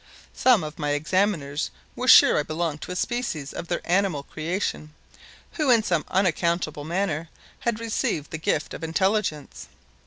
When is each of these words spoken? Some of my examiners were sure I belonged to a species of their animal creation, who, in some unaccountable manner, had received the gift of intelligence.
Some 0.33 0.63
of 0.63 0.79
my 0.79 0.93
examiners 0.93 1.69
were 1.95 2.07
sure 2.07 2.39
I 2.39 2.41
belonged 2.41 2.81
to 2.81 2.91
a 2.91 2.95
species 2.95 3.53
of 3.53 3.67
their 3.67 3.81
animal 3.85 4.23
creation, 4.23 4.95
who, 5.51 5.69
in 5.69 5.83
some 5.83 6.05
unaccountable 6.07 6.83
manner, 6.85 7.29
had 7.59 7.79
received 7.79 8.31
the 8.31 8.39
gift 8.39 8.73
of 8.73 8.83
intelligence. 8.83 9.67